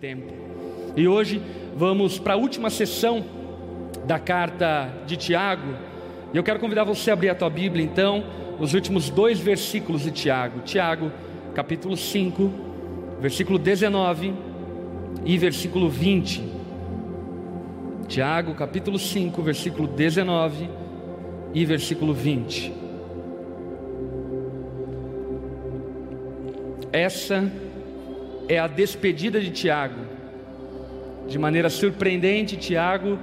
[0.00, 0.30] tempo.
[0.94, 1.40] E hoje
[1.74, 3.24] vamos para a última sessão
[4.04, 5.74] da carta de Tiago.
[6.34, 8.22] E eu quero convidar você a abrir a tua Bíblia, então,
[8.60, 10.60] nos últimos dois versículos de Tiago.
[10.60, 11.10] Tiago,
[11.54, 12.50] capítulo 5,
[13.20, 14.34] versículo 19
[15.24, 16.44] e versículo 20.
[18.06, 20.68] Tiago, capítulo 5, versículo 19
[21.54, 22.72] e versículo 20.
[26.92, 27.50] Essa
[28.58, 30.00] a despedida de Tiago.
[31.26, 33.18] De maneira surpreendente, Tiago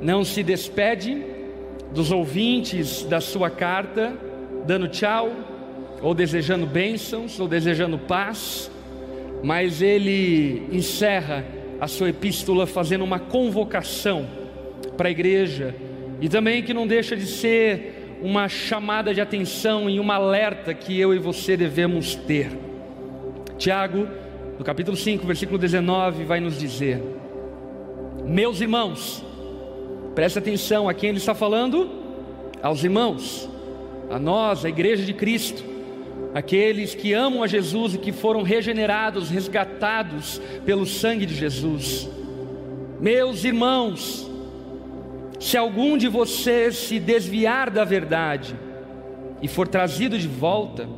[0.00, 1.24] não se despede
[1.92, 4.12] dos ouvintes da sua carta,
[4.66, 5.30] dando tchau,
[6.00, 8.70] ou desejando bênçãos, ou desejando paz,
[9.42, 11.44] mas ele encerra
[11.80, 14.26] a sua epístola fazendo uma convocação
[14.96, 15.74] para a igreja,
[16.20, 20.98] e também que não deixa de ser uma chamada de atenção e um alerta que
[20.98, 22.50] eu e você devemos ter.
[23.58, 24.08] Tiago
[24.58, 27.02] no capítulo 5, versículo 19, vai nos dizer:
[28.24, 29.24] Meus irmãos,
[30.14, 31.90] preste atenção a quem ele está falando,
[32.62, 33.48] aos irmãos,
[34.10, 35.62] a nós, a igreja de Cristo,
[36.34, 42.08] aqueles que amam a Jesus e que foram regenerados, resgatados pelo sangue de Jesus.
[42.98, 44.30] Meus irmãos,
[45.38, 48.56] se algum de vocês se desviar da verdade
[49.42, 50.88] e for trazido de volta,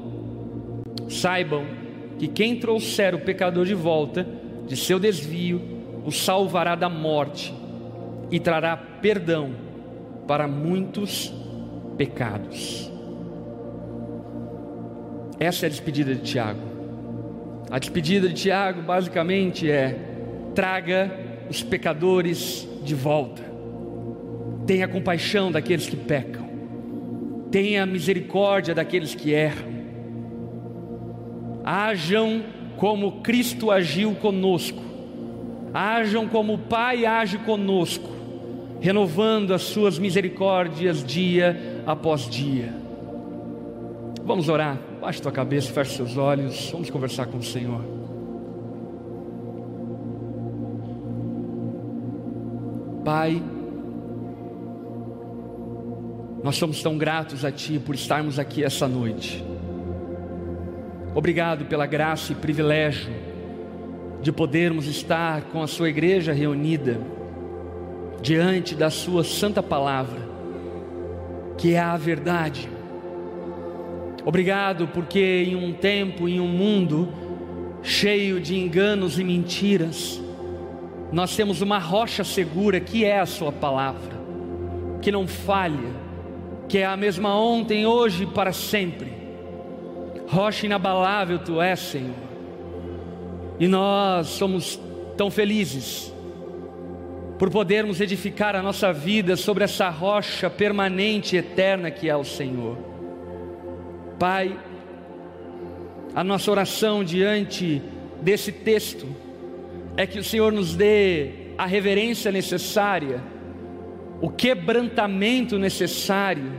[1.09, 1.78] saibam
[2.19, 4.27] que quem trouxer o pecador de volta
[4.67, 5.61] de seu desvio
[6.05, 7.55] o salvará da morte
[8.31, 9.51] e trará perdão
[10.27, 11.33] para muitos
[11.97, 12.91] pecados.
[15.39, 16.61] Essa é a despedida de Tiago.
[17.71, 19.97] A despedida de Tiago basicamente é:
[20.55, 21.11] traga
[21.49, 23.43] os pecadores de volta.
[24.67, 26.49] Tenha compaixão daqueles que pecam.
[27.51, 29.78] Tenha misericórdia daqueles que erram
[31.71, 32.45] Hajam
[32.79, 34.83] como Cristo agiu conosco,
[35.75, 38.09] hajam como o Pai age conosco,
[38.81, 42.73] renovando as suas misericórdias dia após dia.
[44.25, 47.85] Vamos orar, baixe tua cabeça, feche seus olhos, vamos conversar com o Senhor.
[53.05, 53.43] Pai,
[56.43, 59.45] nós somos tão gratos a Ti por estarmos aqui essa noite.
[61.15, 63.11] Obrigado pela graça e privilégio
[64.21, 67.01] de podermos estar com a Sua igreja reunida
[68.21, 70.21] diante da Sua santa palavra,
[71.57, 72.69] que é a verdade.
[74.25, 77.09] Obrigado porque em um tempo, em um mundo
[77.83, 80.21] cheio de enganos e mentiras,
[81.11, 84.15] nós temos uma rocha segura que é a Sua palavra,
[85.01, 85.91] que não falha,
[86.69, 89.28] que é a mesma ontem, hoje e para sempre
[90.29, 92.15] rocha inabalável tu és, Senhor.
[93.59, 94.79] E nós somos
[95.17, 96.13] tão felizes
[97.39, 102.25] por podermos edificar a nossa vida sobre essa rocha permanente e eterna que é o
[102.25, 102.77] Senhor.
[104.19, 104.59] Pai,
[106.15, 107.83] a nossa oração diante
[108.21, 109.07] desse texto
[109.97, 113.23] é que o Senhor nos dê a reverência necessária,
[114.21, 116.53] o quebrantamento necessário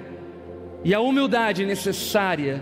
[0.83, 2.61] e a humildade necessária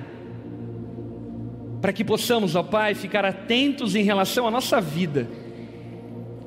[1.81, 5.27] para que possamos, ó Pai, ficar atentos em relação à nossa vida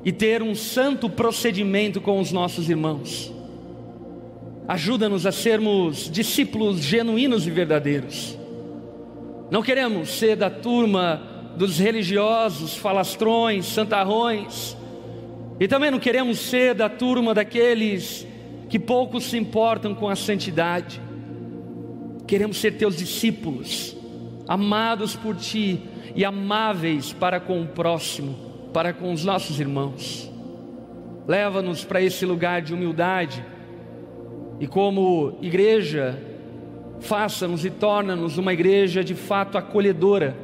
[0.03, 3.31] e ter um santo procedimento com os nossos irmãos.
[4.67, 8.37] Ajuda-nos a sermos discípulos genuínos e verdadeiros.
[9.49, 11.21] Não queremos ser da turma
[11.55, 14.75] dos religiosos, falastrões, santarrões,
[15.59, 18.25] e também não queremos ser da turma daqueles
[18.69, 21.01] que poucos se importam com a santidade.
[22.25, 24.00] Queremos ser teus discípulos
[24.47, 25.81] amados por Ti
[26.15, 28.35] e amáveis para com o próximo,
[28.73, 30.31] para com os nossos irmãos.
[31.27, 33.45] Leva-nos para esse lugar de humildade
[34.59, 36.19] e, como igreja,
[36.99, 40.35] faça-nos e torna-nos uma igreja de fato acolhedora,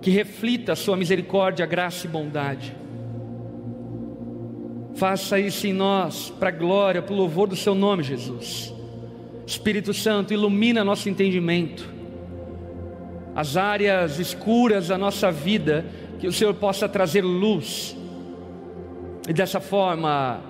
[0.00, 2.76] que reflita a Sua misericórdia, graça e bondade.
[4.94, 8.72] Faça isso em nós, para a glória, para o louvor do Seu nome, Jesus.
[9.46, 11.93] Espírito Santo, ilumina nosso entendimento
[13.34, 15.84] as áreas escuras da nossa vida,
[16.18, 17.96] que o Senhor possa trazer luz
[19.28, 20.40] e dessa forma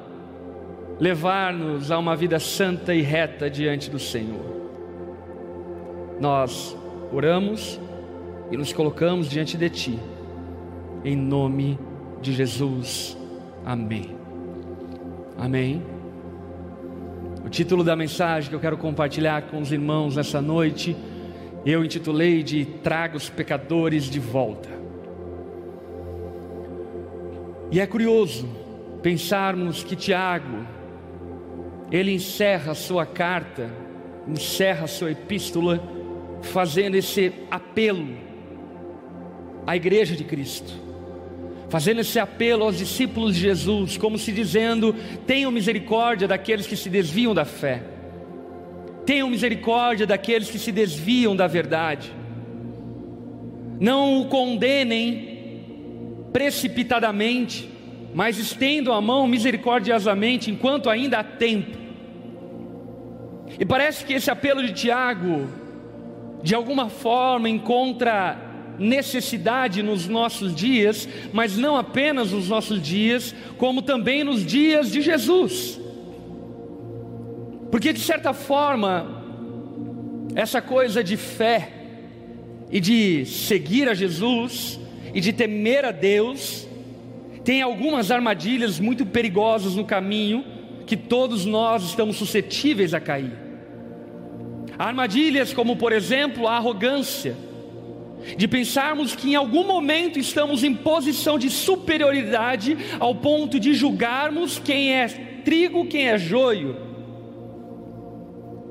[1.00, 4.54] levar-nos a uma vida santa e reta diante do Senhor.
[6.20, 6.76] Nós
[7.12, 7.81] oramos
[8.50, 9.98] e nos colocamos diante de Ti,
[11.04, 11.78] em nome
[12.20, 13.16] de Jesus.
[13.64, 14.16] Amém.
[15.38, 15.82] Amém.
[17.44, 20.96] O título da mensagem que eu quero compartilhar com os irmãos nessa noite
[21.64, 24.69] eu intitulei de Traga os Pecadores de Volta.
[27.70, 28.49] E é curioso
[29.02, 30.66] pensarmos que Tiago,
[31.90, 33.70] ele encerra a sua carta,
[34.28, 35.82] encerra a sua epístola,
[36.43, 38.08] fazendo esse apelo
[39.67, 40.72] à igreja de Cristo,
[41.70, 44.94] fazendo esse apelo aos discípulos de Jesus, como se dizendo:
[45.26, 47.82] tenham misericórdia daqueles que se desviam da fé,
[49.04, 52.12] tenham misericórdia daqueles que se desviam da verdade,
[53.80, 55.34] não o condenem
[56.32, 57.68] precipitadamente,
[58.14, 61.76] mas estendam a mão misericordiosamente enquanto ainda há tempo.
[63.58, 65.48] E parece que esse apelo de Tiago,
[66.42, 68.38] de alguma forma, encontra
[68.78, 75.00] necessidade nos nossos dias, mas não apenas nos nossos dias, como também nos dias de
[75.00, 75.80] Jesus.
[77.74, 79.04] Porque de certa forma,
[80.36, 81.72] essa coisa de fé
[82.70, 84.78] e de seguir a Jesus
[85.12, 86.68] e de temer a Deus,
[87.42, 90.44] tem algumas armadilhas muito perigosas no caminho
[90.86, 93.32] que todos nós estamos suscetíveis a cair.
[94.78, 97.36] Armadilhas como, por exemplo, a arrogância,
[98.36, 104.60] de pensarmos que em algum momento estamos em posição de superioridade ao ponto de julgarmos
[104.60, 105.08] quem é
[105.44, 106.94] trigo, quem é joio.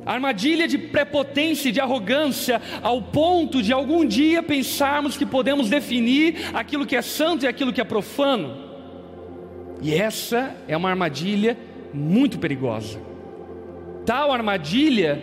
[0.06, 6.36] Armadilha de prepotência e de arrogância, ao ponto de algum dia pensarmos que podemos definir
[6.54, 8.56] aquilo que é santo e aquilo que é profano.
[9.82, 11.58] E essa é uma armadilha
[11.94, 13.00] muito perigosa.
[14.06, 15.22] Tal armadilha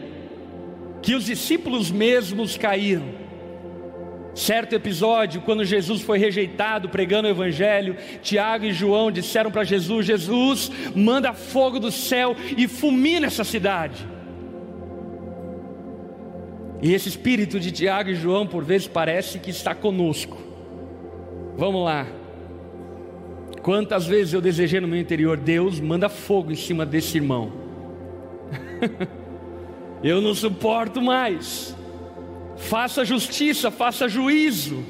[1.02, 3.20] que os discípulos mesmos caíram.
[4.34, 10.06] Certo episódio, quando Jesus foi rejeitado pregando o Evangelho, Tiago e João disseram para Jesus:
[10.06, 14.06] Jesus, manda fogo do céu e fulmina essa cidade.
[16.82, 20.38] E esse espírito de Tiago e João, por vezes, parece que está conosco.
[21.56, 22.06] Vamos lá,
[23.62, 27.52] Quantas vezes eu desejei no meu interior, Deus, manda fogo em cima desse irmão.
[30.02, 31.76] eu não suporto mais.
[32.56, 34.82] Faça justiça, faça juízo.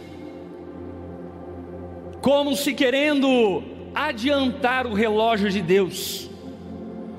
[2.23, 6.31] Como se querendo adiantar o relógio de Deus,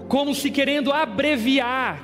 [0.07, 2.01] como se querendo abreviar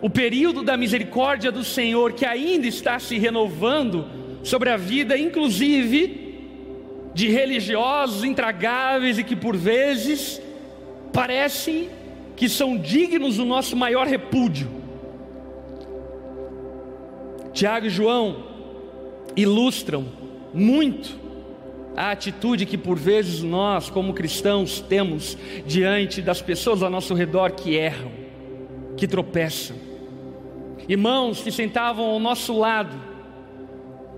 [0.00, 4.06] o período da misericórdia do Senhor que ainda está se renovando
[4.42, 6.28] sobre a vida, inclusive
[7.14, 10.40] de religiosos intragáveis e que por vezes
[11.12, 11.88] parecem
[12.36, 14.68] que são dignos do nosso maior repúdio.
[17.52, 18.44] Tiago e João
[19.34, 20.06] ilustram
[20.54, 21.18] muito
[21.96, 25.36] a atitude que por vezes nós, como cristãos, temos
[25.66, 28.12] diante das pessoas ao nosso redor que erram,
[28.98, 29.76] que tropeçam.
[30.88, 33.08] Irmãos que sentavam ao nosso lado,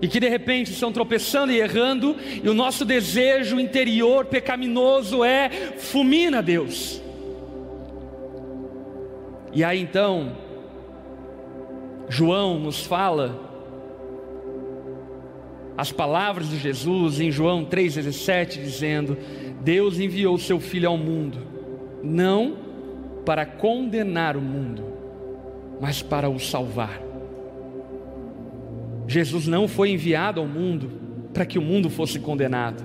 [0.01, 5.49] e que de repente estão tropeçando e errando, e o nosso desejo interior pecaminoso é
[5.77, 6.99] fulmina Deus.
[9.53, 10.35] E aí então,
[12.09, 13.51] João nos fala
[15.77, 19.17] as palavras de Jesus em João 3,17, dizendo:
[19.61, 21.39] Deus enviou seu Filho ao mundo,
[22.01, 22.60] não
[23.25, 24.83] para condenar o mundo,
[25.79, 27.01] mas para o salvar.
[29.07, 30.91] Jesus não foi enviado ao mundo
[31.33, 32.83] para que o mundo fosse condenado.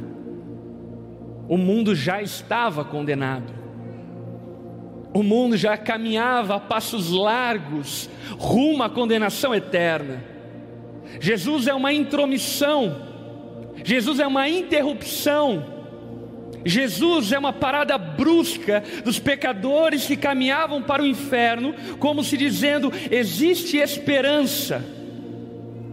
[1.49, 3.55] O mundo já estava condenado.
[5.15, 10.23] O mundo já caminhava a passos largos rumo à condenação eterna.
[11.21, 12.97] Jesus é uma intromissão.
[13.85, 15.76] Jesus é uma interrupção.
[16.67, 22.93] Jesus é uma parada brusca dos pecadores que caminhavam para o inferno, como se dizendo:
[23.11, 24.97] existe esperança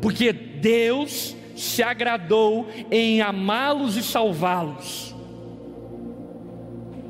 [0.03, 5.15] porque Deus se agradou em amá-los e salvá-los.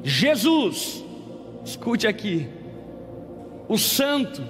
[0.04, 1.04] Jesus,
[1.66, 2.48] escute aqui,
[3.68, 4.44] o Santo,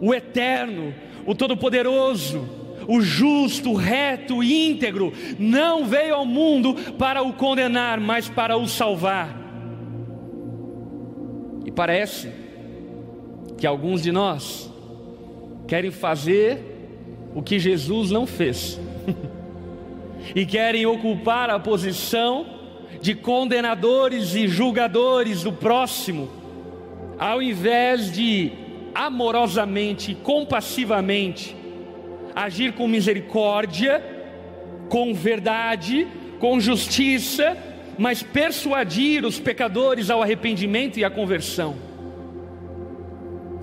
[0.00, 0.94] o Eterno,
[1.26, 2.48] o Todo-Poderoso,
[2.86, 8.66] o justo, reto, o íntegro, não veio ao mundo para o condenar, mas para o
[8.66, 9.40] salvar.
[11.64, 12.30] E parece
[13.56, 14.70] que alguns de nós
[15.66, 16.74] querem fazer
[17.34, 18.80] o que Jesus não fez.
[20.34, 22.46] e querem ocupar a posição
[23.00, 26.28] de condenadores e julgadores do próximo,
[27.18, 28.52] ao invés de
[28.94, 31.54] amorosamente, compassivamente,
[32.34, 34.02] agir com misericórdia,
[34.88, 36.06] com verdade,
[36.38, 37.56] com justiça,
[37.98, 41.76] mas persuadir os pecadores ao arrependimento e à conversão.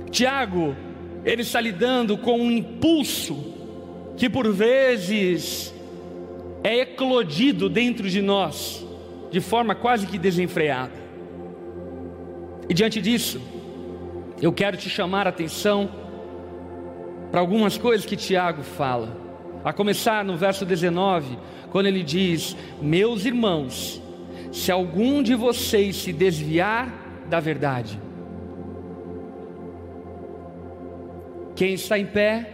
[0.09, 0.75] Tiago,
[1.23, 3.51] ele está lidando com um impulso
[4.17, 5.73] que por vezes
[6.63, 8.85] é eclodido dentro de nós,
[9.31, 10.93] de forma quase que desenfreada.
[12.69, 13.41] E diante disso,
[14.41, 16.00] eu quero te chamar a atenção
[17.31, 19.17] para algumas coisas que Tiago fala.
[19.63, 21.37] A começar no verso 19,
[21.71, 24.01] quando ele diz: Meus irmãos,
[24.51, 27.99] se algum de vocês se desviar da verdade,
[31.55, 32.49] quem está em pé,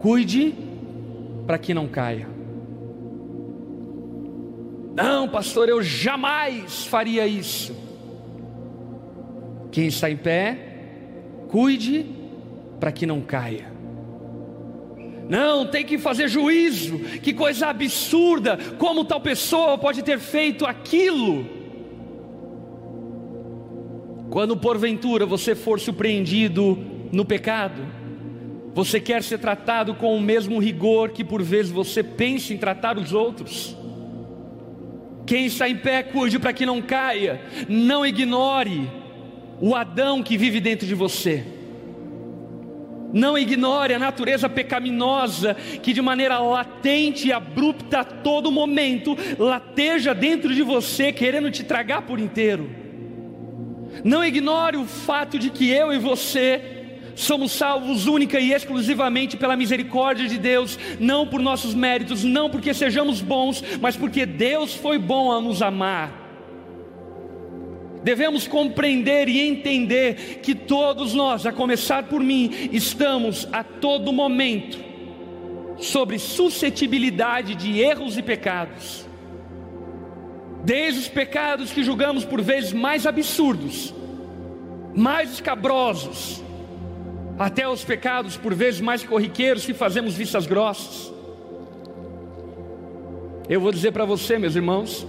[0.00, 0.54] cuide
[1.46, 2.26] para que não caia.
[4.96, 7.76] Não, pastor, eu jamais faria isso.
[9.70, 10.56] Quem está em pé,
[11.48, 12.06] cuide
[12.78, 13.73] para que não caia.
[15.34, 17.00] Não, tem que fazer juízo.
[17.20, 18.56] Que coisa absurda!
[18.78, 21.44] Como tal pessoa pode ter feito aquilo?
[24.30, 26.78] Quando porventura você for surpreendido
[27.10, 27.82] no pecado,
[28.76, 32.96] você quer ser tratado com o mesmo rigor que por vezes você pensa em tratar
[32.96, 33.76] os outros.
[35.26, 37.40] Quem está em pé, cuide para que não caia.
[37.68, 38.88] Não ignore
[39.60, 41.53] o Adão que vive dentro de você.
[43.14, 50.12] Não ignore a natureza pecaminosa que de maneira latente e abrupta a todo momento lateja
[50.12, 52.68] dentro de você, querendo te tragar por inteiro.
[54.02, 56.60] Não ignore o fato de que eu e você
[57.14, 62.74] somos salvos única e exclusivamente pela misericórdia de Deus, não por nossos méritos, não porque
[62.74, 66.23] sejamos bons, mas porque Deus foi bom a nos amar
[68.04, 74.78] devemos compreender e entender que todos nós, a começar por mim, estamos a todo momento
[75.78, 79.06] sobre suscetibilidade de erros e pecados.
[80.62, 83.94] Desde os pecados que julgamos por vezes mais absurdos,
[84.94, 86.42] mais escabrosos,
[87.38, 91.12] até os pecados por vezes mais corriqueiros que fazemos vistas grossas.
[93.48, 95.06] Eu vou dizer para você, meus irmãos,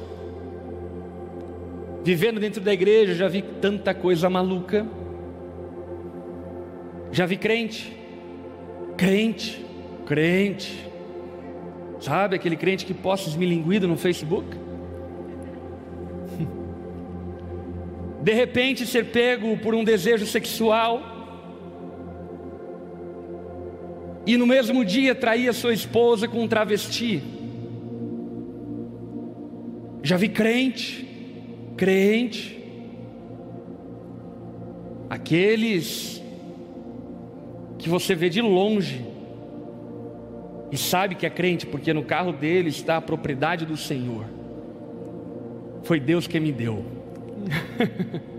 [2.05, 4.85] Vivendo dentro da igreja, já vi tanta coisa maluca.
[7.11, 7.97] Já vi crente,
[8.95, 9.65] crente,
[10.05, 10.87] crente.
[11.99, 14.55] Sabe aquele crente que posta esmilinguido no Facebook?
[18.21, 21.01] De repente ser pego por um desejo sexual
[24.27, 27.23] e no mesmo dia trair a sua esposa com um travesti.
[30.03, 31.14] Já vi crente
[31.75, 32.63] crente,
[35.09, 36.21] aqueles
[37.77, 39.05] que você vê de longe
[40.71, 44.25] e sabe que é crente, porque no carro dele está a propriedade do Senhor.
[45.83, 46.83] Foi Deus que me deu.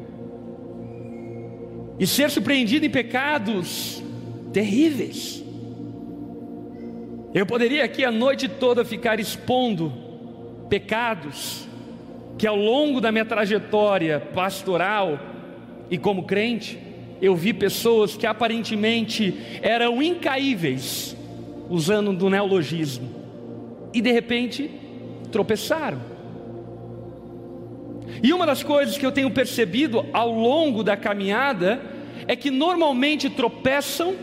[1.98, 4.02] e ser surpreendido em pecados
[4.52, 5.42] terríveis.
[7.32, 9.92] Eu poderia aqui a noite toda ficar expondo
[10.68, 11.66] pecados
[12.38, 15.18] que ao longo da minha trajetória pastoral
[15.90, 16.78] e como crente,
[17.20, 21.16] eu vi pessoas que aparentemente eram incaíveis,
[21.70, 23.08] usando do neologismo,
[23.92, 24.70] e de repente
[25.32, 26.00] tropeçaram.
[28.22, 31.80] E uma das coisas que eu tenho percebido ao longo da caminhada
[32.26, 34.14] é que normalmente tropeçam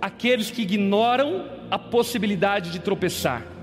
[0.00, 3.57] aqueles que ignoram a possibilidade de tropeçar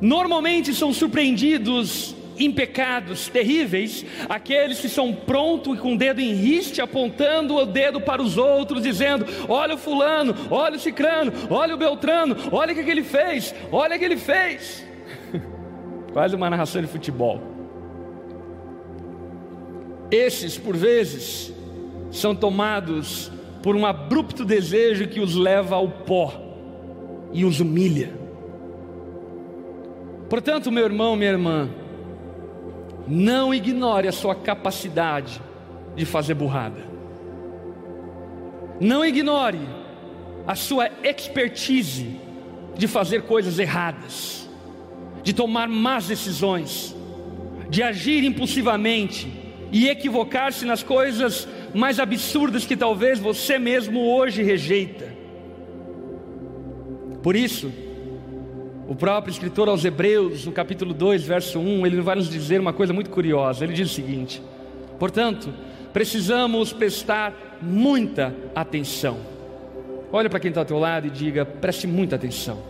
[0.00, 6.32] normalmente são surpreendidos em pecados terríveis, aqueles que são prontos e com o dedo em
[6.32, 11.74] riste, apontando o dedo para os outros, dizendo: Olha o fulano, olha o cicrano, olha
[11.74, 14.86] o beltrano, olha o que, que ele fez, olha o que ele fez.
[16.12, 17.40] Quase uma narração de futebol.
[20.10, 21.52] Esses, por vezes,
[22.10, 23.30] são tomados
[23.62, 26.32] por um abrupto desejo que os leva ao pó
[27.32, 28.19] e os humilha.
[30.30, 31.68] Portanto, meu irmão, minha irmã,
[33.08, 35.42] não ignore a sua capacidade
[35.96, 36.88] de fazer burrada.
[38.80, 39.58] Não ignore
[40.46, 42.16] a sua expertise
[42.76, 44.48] de fazer coisas erradas,
[45.24, 46.94] de tomar más decisões,
[47.68, 49.28] de agir impulsivamente
[49.72, 55.12] e equivocar-se nas coisas mais absurdas que talvez você mesmo hoje rejeita.
[57.20, 57.72] Por isso,
[58.90, 62.72] o próprio escritor aos Hebreus, no capítulo 2, verso 1, ele vai nos dizer uma
[62.72, 63.62] coisa muito curiosa.
[63.62, 64.42] Ele diz o seguinte:
[64.98, 65.54] portanto,
[65.92, 69.18] precisamos prestar muita atenção.
[70.10, 72.60] Olha para quem está ao teu lado e diga: preste muita atenção.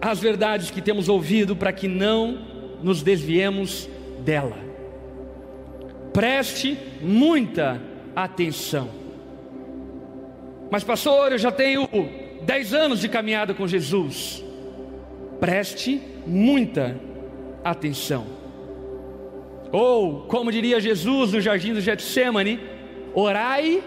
[0.00, 2.36] As verdades que temos ouvido para que não
[2.82, 3.88] nos desviemos
[4.24, 4.56] dela.
[6.12, 7.80] Preste muita
[8.16, 8.90] atenção.
[10.68, 11.88] Mas, pastor, eu já tenho
[12.44, 14.44] dez anos de caminhada com Jesus.
[15.40, 16.98] Preste muita
[17.64, 18.26] atenção.
[19.70, 22.60] Ou, como diria Jesus no jardim do Getsemane,
[23.14, 23.82] orai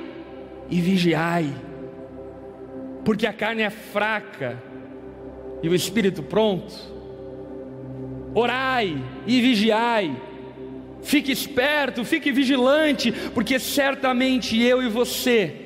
[0.69, 1.53] e vigiai,
[3.03, 4.62] porque a carne é fraca
[5.62, 6.74] e o espírito pronto.
[8.33, 10.15] Orai e vigiai,
[11.03, 15.64] fique esperto, fique vigilante, porque certamente eu e você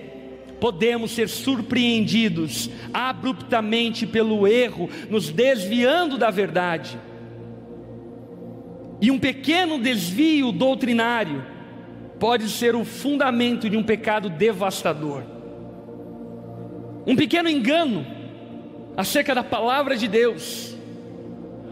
[0.60, 7.00] podemos ser surpreendidos abruptamente pelo erro, nos desviando da verdade.
[9.02, 11.46] E um pequeno desvio doutrinário
[12.20, 15.24] pode ser o fundamento de um pecado devastador.
[17.08, 18.06] Um pequeno engano
[18.98, 20.76] acerca da palavra de Deus,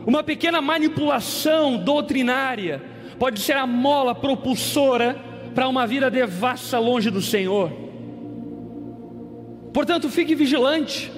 [0.05, 2.81] uma pequena manipulação doutrinária,
[3.19, 5.19] pode ser a mola propulsora
[5.53, 7.86] para uma vida devassa longe do Senhor.
[9.77, 11.11] Portanto, fique vigilante.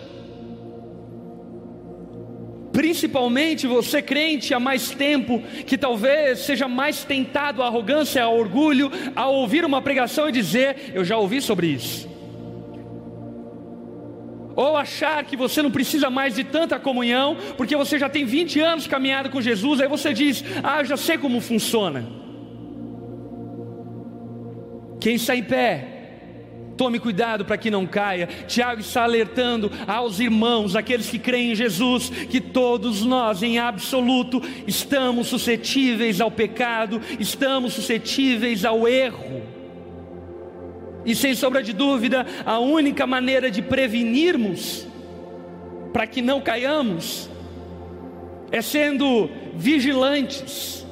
[2.74, 8.92] Principalmente você crente há mais tempo, que talvez seja mais tentado à arrogância, ao orgulho,
[9.16, 12.10] a ouvir uma pregação e dizer: Eu já ouvi sobre isso.
[14.58, 18.60] Ou achar que você não precisa mais de tanta comunhão, porque você já tem 20
[18.60, 22.06] anos caminhado com Jesus, aí você diz: Ah, eu já sei como funciona.
[25.00, 25.99] Quem está em pé,
[26.80, 28.26] Tome cuidado para que não caia.
[28.48, 34.42] Tiago está alertando aos irmãos, aqueles que creem em Jesus, que todos nós, em absoluto,
[34.66, 39.42] estamos suscetíveis ao pecado, estamos suscetíveis ao erro.
[41.06, 44.88] E sem sombra de dúvida, a única maneira de prevenirmos,
[45.92, 47.30] para que não caiamos,
[48.54, 50.88] é sendo vigilantes,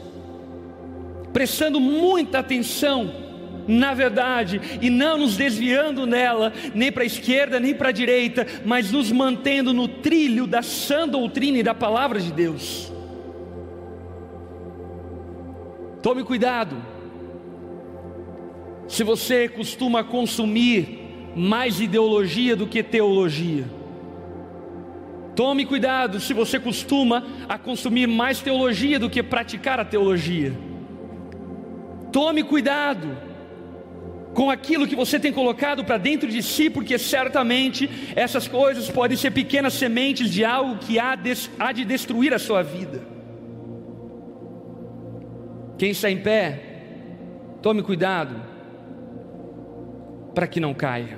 [1.31, 3.26] prestando muita atenção
[3.67, 8.47] na verdade e não nos desviando nela, nem para a esquerda nem para a direita,
[8.65, 12.91] mas nos mantendo no trilho da sã doutrina e da palavra de Deus.
[16.01, 16.77] Tome cuidado,
[18.87, 23.65] se você costuma consumir mais ideologia do que teologia.
[25.35, 30.51] Tome cuidado se você costuma a consumir mais teologia do que praticar a teologia.
[32.11, 33.26] Tome cuidado
[34.37, 39.17] com aquilo que você tem colocado para dentro de si, porque certamente essas coisas podem
[39.17, 43.01] ser pequenas sementes de algo que há, de destruir a sua vida.
[45.75, 46.61] Quem está em pé,
[47.63, 48.39] tome cuidado
[50.35, 51.17] para que não caia.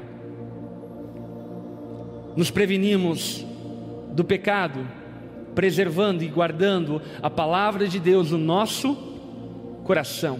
[2.37, 3.45] Nos prevenimos
[4.13, 4.87] do pecado,
[5.53, 8.95] preservando e guardando a palavra de Deus no nosso
[9.83, 10.39] coração,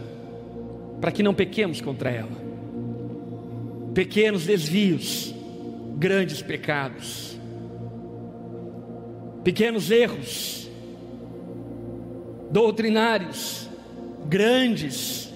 [1.02, 2.49] para que não pequemos contra ela
[4.00, 5.36] pequenos desvios,
[5.98, 7.38] grandes pecados,
[9.44, 10.70] pequenos erros,
[12.50, 13.68] doutrinários,
[14.26, 15.30] grandes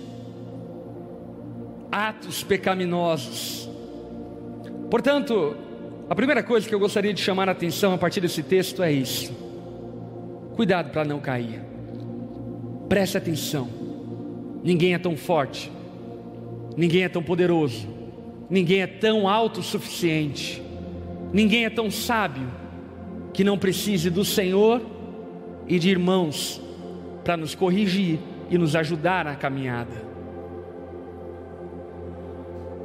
[1.92, 3.70] atos pecaminosos.
[4.90, 5.58] Portanto,
[6.10, 8.94] a primeira coisa que eu gostaria de chamar a atenção a partir desse texto é
[8.94, 9.34] isso:
[10.56, 11.60] cuidado para não cair,
[12.88, 13.68] preste atenção,
[14.64, 15.70] ninguém é tão forte,
[16.78, 18.03] ninguém é tão poderoso
[18.50, 20.62] Ninguém é tão autossuficiente,
[21.32, 22.48] ninguém é tão sábio
[23.34, 24.82] que não precise do Senhor
[25.68, 26.62] e de irmãos
[27.24, 30.14] para nos corrigir e nos ajudar na caminhada.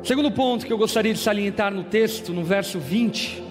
[0.02, 3.42] Segundo ponto que eu gostaria de salientar no texto, no verso 20,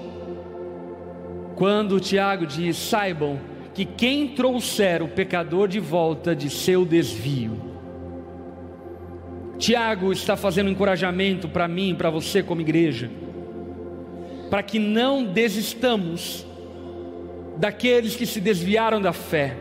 [1.56, 3.40] quando Tiago diz: Saibam
[3.74, 7.67] que quem trouxer o pecador de volta de seu desvio,
[9.58, 13.10] Tiago está fazendo um encorajamento para mim, para você como igreja,
[14.50, 16.46] para que não desistamos
[17.58, 19.58] daqueles que se desviaram da fé,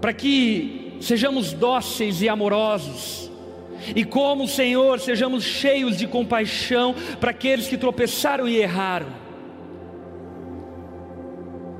[0.00, 3.30] para que sejamos dóceis e amorosos,
[3.94, 9.06] e como o Senhor, sejamos cheios de compaixão para aqueles que tropeçaram e erraram.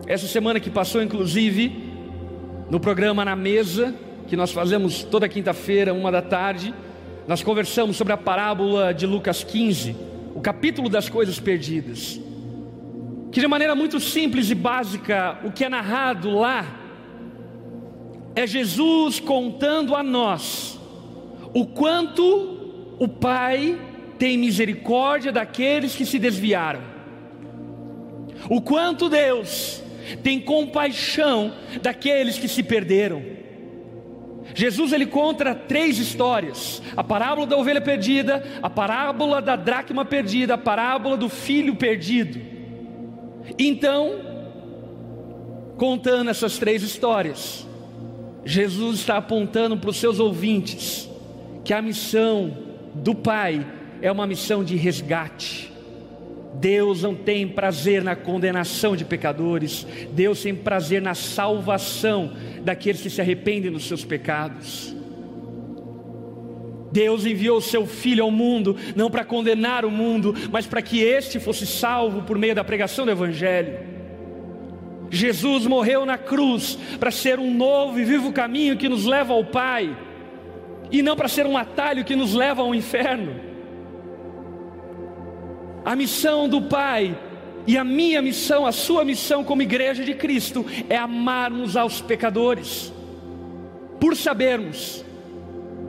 [0.06, 1.92] Essa semana que passou, inclusive,
[2.70, 3.94] no programa Na Mesa,
[4.28, 6.74] que nós fazemos toda quinta-feira, uma da tarde,
[7.26, 9.96] nós conversamos sobre a parábola de Lucas 15,
[10.34, 12.20] o capítulo das coisas perdidas.
[13.32, 16.64] Que de maneira muito simples e básica, o que é narrado lá
[18.34, 20.78] é Jesus contando a nós
[21.54, 23.78] o quanto o Pai
[24.18, 26.80] tem misericórdia daqueles que se desviaram,
[28.48, 29.82] o quanto Deus
[30.22, 33.37] tem compaixão daqueles que se perderam.
[34.58, 40.54] Jesus ele conta três histórias: a parábola da ovelha perdida, a parábola da dracma perdida,
[40.54, 42.40] a parábola do filho perdido.
[43.56, 44.18] Então,
[45.76, 47.64] contando essas três histórias,
[48.44, 51.08] Jesus está apontando para os seus ouvintes
[51.64, 52.52] que a missão
[52.96, 53.64] do Pai
[54.02, 55.72] é uma missão de resgate.
[56.54, 62.32] Deus não tem prazer na condenação de pecadores, Deus tem prazer na salvação
[62.68, 64.94] daqueles que se arrependem dos seus pecados.
[66.92, 71.00] Deus enviou o seu Filho ao mundo, não para condenar o mundo, mas para que
[71.00, 73.78] este fosse salvo por meio da pregação do Evangelho.
[75.10, 79.44] Jesus morreu na cruz para ser um novo e vivo caminho que nos leva ao
[79.44, 79.96] Pai,
[80.92, 83.34] e não para ser um atalho que nos leva ao inferno.
[85.86, 87.16] A missão do Pai
[87.66, 92.92] e a minha missão, a sua missão como igreja de Cristo, é amarmos aos pecadores,
[94.00, 95.04] por sabermos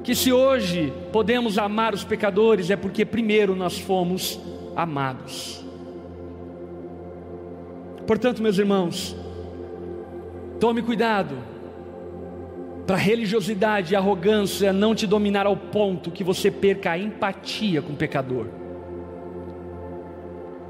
[0.03, 4.39] que se hoje podemos amar os pecadores é porque primeiro nós fomos
[4.75, 5.63] amados.
[8.07, 9.15] Portanto, meus irmãos,
[10.59, 11.37] tome cuidado
[12.87, 17.93] para religiosidade e arrogância não te dominar ao ponto que você perca a empatia com
[17.93, 18.47] o pecador.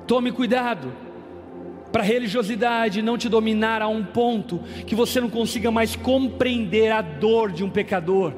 [0.09, 0.91] Tome cuidado
[1.91, 6.91] para a religiosidade não te dominar a um ponto que você não consiga mais compreender
[6.91, 8.33] a dor de um pecador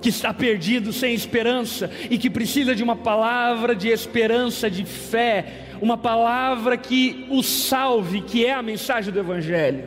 [0.00, 5.64] que está perdido sem esperança e que precisa de uma palavra de esperança, de fé,
[5.82, 9.82] uma palavra que o salve, que é a mensagem do Evangelho.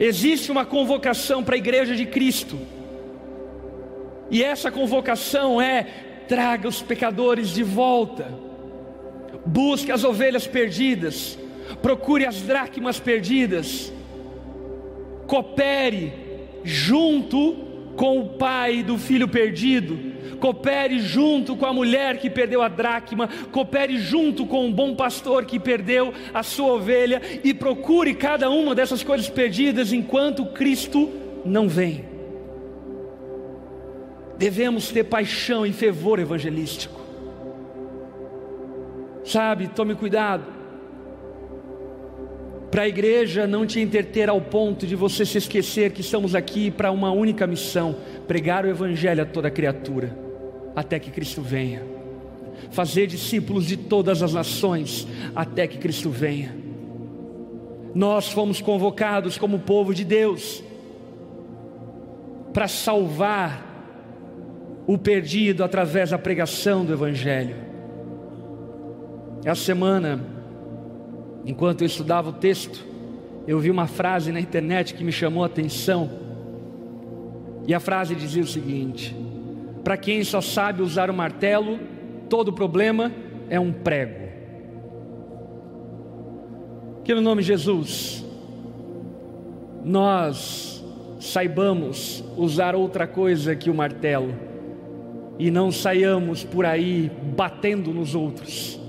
[0.00, 2.58] Existe uma convocação para a igreja de Cristo,
[4.32, 5.84] e essa convocação é:
[6.26, 8.49] traga os pecadores de volta,
[9.44, 11.38] busque as ovelhas perdidas,
[11.82, 13.92] procure as dracmas perdidas,
[15.26, 16.12] coopere
[16.64, 17.56] junto
[17.96, 19.98] com o pai do filho perdido,
[20.40, 25.44] coopere junto com a mulher que perdeu a dracma, coopere junto com o bom pastor
[25.44, 27.20] que perdeu a sua ovelha.
[27.44, 31.10] E procure cada uma dessas coisas perdidas enquanto Cristo
[31.44, 32.04] não vem.
[34.38, 36.99] Devemos ter paixão e fervor evangelístico.
[39.30, 40.60] Sabe, tome cuidado
[42.70, 46.70] para a igreja não te entreter ao ponto de você se esquecer que estamos aqui
[46.70, 47.96] para uma única missão:
[48.28, 50.16] pregar o Evangelho a toda criatura,
[50.76, 51.82] até que Cristo venha,
[52.70, 56.54] fazer discípulos de todas as nações, até que Cristo venha.
[57.92, 60.62] Nós fomos convocados como povo de Deus
[62.52, 63.66] para salvar
[64.86, 67.69] o perdido através da pregação do Evangelho.
[69.44, 70.20] Essa semana,
[71.44, 72.84] Enquanto eu estudava o texto,
[73.46, 76.10] eu vi uma frase na internet que me chamou a atenção.
[77.66, 79.16] E a frase dizia o seguinte:
[79.82, 81.78] Para quem só sabe usar o martelo,
[82.28, 83.10] todo problema
[83.48, 84.28] é um prego.
[87.04, 88.24] Que no nome de Jesus,
[89.82, 90.84] nós
[91.18, 94.34] saibamos usar outra coisa que o martelo
[95.38, 98.79] e não saiamos por aí batendo nos outros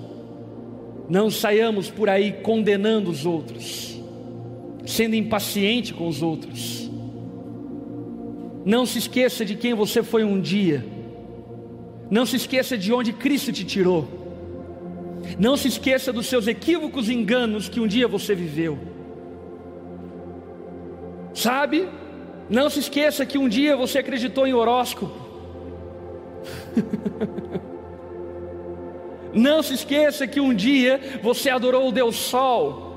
[1.11, 4.01] não saiamos por aí condenando os outros,
[4.85, 6.89] sendo impaciente com os outros.
[8.63, 10.85] Não se esqueça de quem você foi um dia.
[12.09, 14.07] Não se esqueça de onde Cristo te tirou.
[15.37, 18.79] Não se esqueça dos seus equívocos e enganos que um dia você viveu.
[21.33, 21.89] Sabe?
[22.49, 25.13] Não se esqueça que um dia você acreditou em horóscopo.
[29.33, 32.91] Não se esqueça que um dia você adorou o Deus Sol,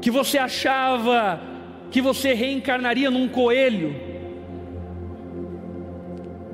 [0.00, 1.40] que você achava
[1.90, 3.94] que você reencarnaria num coelho.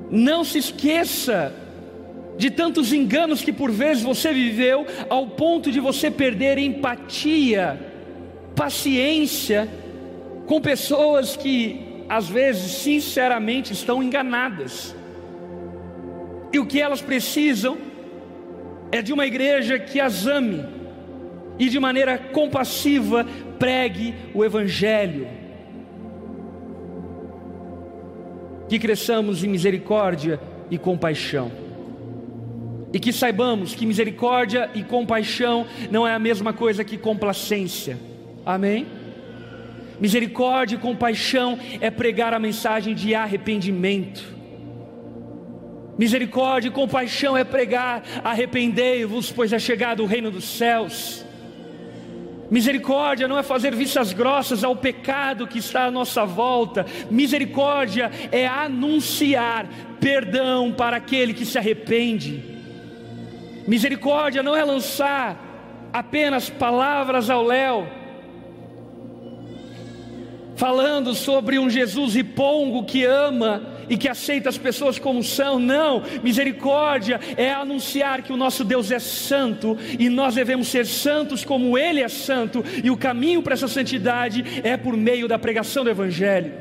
[0.09, 1.53] Não se esqueça
[2.37, 7.79] de tantos enganos que por vezes você viveu, ao ponto de você perder empatia,
[8.55, 9.67] paciência
[10.45, 14.95] com pessoas que às vezes sinceramente estão enganadas.
[16.53, 17.77] E o que elas precisam
[18.91, 20.63] é de uma igreja que as ame
[21.57, 23.25] e de maneira compassiva
[23.57, 25.27] pregue o Evangelho.
[28.69, 30.39] Que cresçamos em misericórdia
[30.69, 31.51] e compaixão.
[32.93, 37.97] E que saibamos que misericórdia e compaixão não é a mesma coisa que complacência.
[38.45, 38.85] Amém?
[39.99, 44.32] Misericórdia e compaixão é pregar a mensagem de arrependimento.
[45.97, 51.25] Misericórdia e compaixão é pregar: arrependei-vos, pois é chegado o reino dos céus.
[52.49, 56.85] Misericórdia não é fazer vistas grossas ao pecado que está à nossa volta.
[57.09, 59.67] Misericórdia é anunciar
[59.99, 62.43] perdão para aquele que se arrepende.
[63.67, 67.87] Misericórdia não é lançar apenas palavras ao léu,
[70.55, 75.59] falando sobre um Jesus ripongo que ama e que aceita as pessoas como são.
[75.59, 81.45] Não, misericórdia é anunciar que o nosso Deus é santo e nós devemos ser santos
[81.45, 85.83] como Ele é santo, e o caminho para essa santidade é por meio da pregação
[85.83, 86.53] do Evangelho.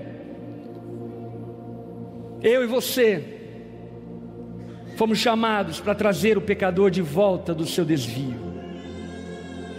[2.42, 3.22] Eu e você
[4.96, 8.52] fomos chamados para trazer o pecador de volta do seu desvio.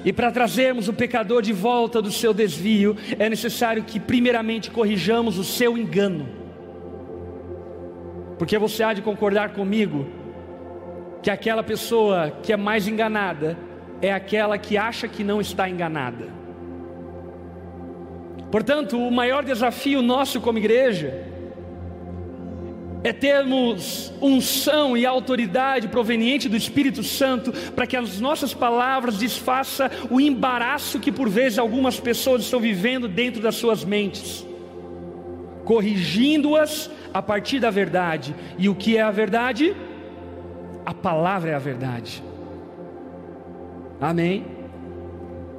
[0.06, 5.38] E para trazermos o pecador de volta do seu desvio, é necessário que, primeiramente, corrijamos
[5.38, 6.43] o seu engano.
[8.44, 10.06] Porque você há de concordar comigo
[11.22, 13.58] que aquela pessoa que é mais enganada
[14.02, 16.28] é aquela que acha que não está enganada.
[18.52, 21.26] Portanto, o maior desafio nosso como igreja
[23.02, 29.90] é termos unção e autoridade proveniente do Espírito Santo para que as nossas palavras desfaça
[30.10, 34.46] o embaraço que por vezes algumas pessoas estão vivendo dentro das suas mentes,
[35.66, 38.36] corrigindo-as a partir da verdade.
[38.58, 39.76] E o que é a verdade?
[40.86, 42.24] A palavra é a verdade.
[44.00, 44.46] Amém.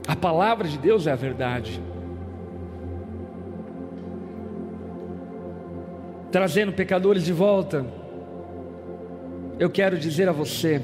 [0.07, 1.81] A palavra de Deus é a verdade.
[6.35, 7.87] trazendo pecadores de volta,
[9.57, 10.83] eu quero dizer a você: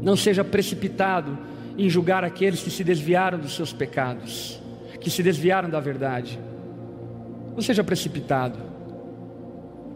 [0.00, 1.38] não seja precipitado
[1.76, 4.58] em julgar aqueles que se desviaram dos seus pecados,
[5.02, 6.40] que se desviaram da verdade.
[7.56, 8.58] Não seja precipitado.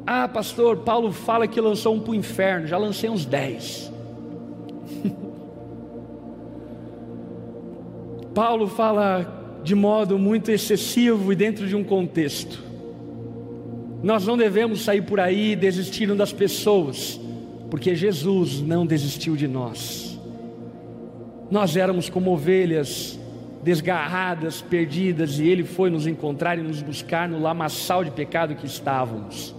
[0.06, 3.92] Ah, pastor, Paulo fala que lançou um para o inferno, já lancei uns dez.
[8.34, 12.64] Paulo fala de modo muito excessivo e dentro de um contexto.
[14.02, 17.20] Nós não devemos sair por aí desistindo das pessoas,
[17.70, 20.18] porque Jesus não desistiu de nós.
[21.50, 23.19] Nós éramos como ovelhas
[23.62, 28.66] desgarradas, perdidas, e Ele foi nos encontrar e nos buscar no lamaçal de pecado que
[28.66, 29.54] estávamos.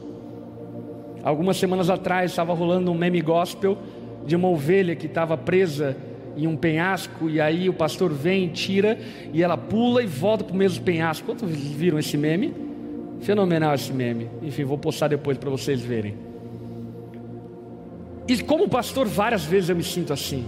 [1.24, 3.78] Algumas semanas atrás estava rolando um meme gospel
[4.26, 5.96] de uma ovelha que estava presa
[6.36, 8.98] em um penhasco, e aí o pastor vem, tira,
[9.34, 11.26] e ela pula e volta para o mesmo penhasco.
[11.26, 12.54] Quantos viram esse meme?
[13.20, 14.30] Fenomenal esse meme.
[14.42, 16.16] Enfim, vou postar depois para vocês verem.
[18.28, 20.46] E como pastor, várias vezes eu me sinto assim.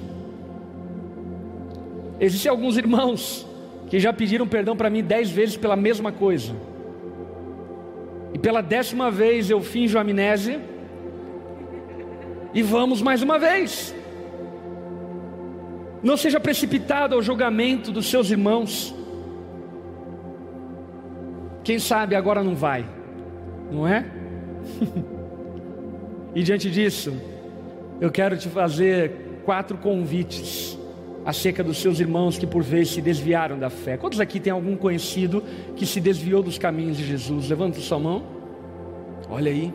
[2.19, 3.45] Existem alguns irmãos
[3.87, 6.55] que já pediram perdão para mim dez vezes pela mesma coisa.
[8.33, 10.61] E pela décima vez eu finjo amnésia.
[12.53, 13.93] E vamos mais uma vez.
[16.01, 18.93] Não seja precipitado ao julgamento dos seus irmãos.
[21.63, 22.85] Quem sabe agora não vai,
[23.71, 24.05] não é?
[26.35, 27.13] e diante disso,
[28.01, 30.77] eu quero te fazer quatro convites
[31.25, 33.97] acerca dos seus irmãos que por vezes se desviaram da fé.
[33.97, 35.43] Quantos aqui tem algum conhecido
[35.75, 37.49] que se desviou dos caminhos de Jesus?
[37.49, 38.23] Levanta sua mão.
[39.29, 39.73] Olha aí.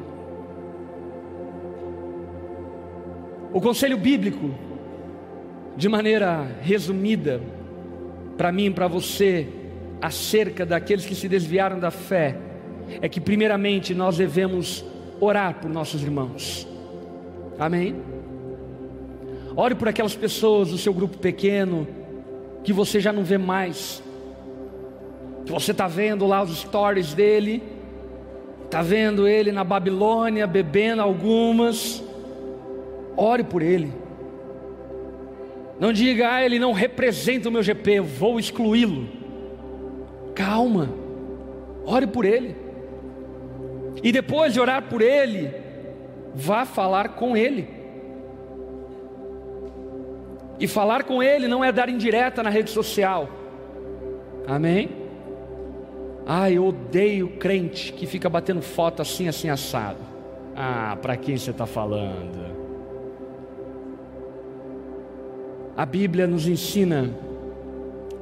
[3.53, 4.51] O conselho bíblico,
[5.77, 7.41] de maneira resumida,
[8.37, 9.49] para mim e para você,
[10.01, 12.37] acerca daqueles que se desviaram da fé
[13.01, 14.85] é que, primeiramente, nós devemos
[15.21, 16.69] orar por nossos irmãos.
[17.59, 17.97] Amém?
[19.61, 21.85] Ore por aquelas pessoas do seu grupo pequeno
[22.63, 24.01] que você já não vê mais.
[25.45, 27.61] Que você está vendo lá os stories dele,
[28.65, 32.01] está vendo ele na Babilônia bebendo algumas.
[33.17, 33.93] Ore por ele.
[35.81, 39.09] Não diga, ah, ele não representa o meu GP, eu vou excluí-lo.
[40.37, 40.89] Calma,
[41.85, 42.55] ore por ele.
[44.05, 45.53] E depois de orar por ele,
[46.33, 47.78] vá falar com ele.
[50.61, 53.29] E falar com ele não é dar indireta na rede social.
[54.47, 54.89] Amém?
[56.27, 59.99] Ah, eu odeio crente que fica batendo foto assim, assim, assado.
[60.55, 62.49] Ah, para quem você está falando?
[65.77, 67.15] A Bíblia nos ensina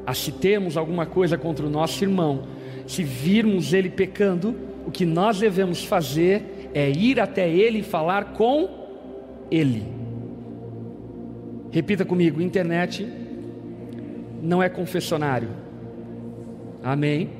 [0.06, 2.44] a se temos alguma coisa contra o nosso irmão,
[2.86, 4.54] se virmos ele pecando,
[4.86, 8.68] o que nós devemos fazer é ir até ele e falar com
[9.50, 9.95] ele.
[11.70, 13.06] Repita comigo: internet
[14.42, 15.50] não é confessionário.
[16.82, 17.30] Amém.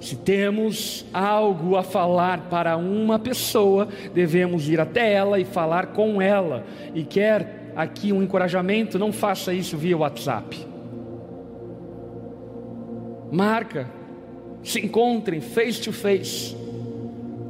[0.00, 6.20] Se temos algo a falar para uma pessoa, devemos ir até ela e falar com
[6.20, 6.64] ela.
[6.94, 10.66] E quer aqui um encorajamento, não faça isso via WhatsApp.
[13.32, 13.88] Marca,
[14.62, 16.56] se encontrem face to face.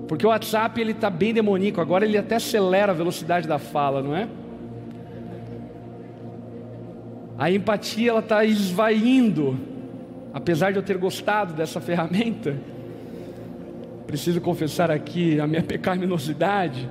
[0.07, 4.03] Porque o WhatsApp ele está bem demoníaco, agora ele até acelera a velocidade da fala,
[4.03, 4.29] não é?
[7.39, 9.59] A empatia ela está esvaindo,
[10.33, 12.57] apesar de eu ter gostado dessa ferramenta.
[14.07, 16.89] Preciso confessar aqui a minha pecaminosidade.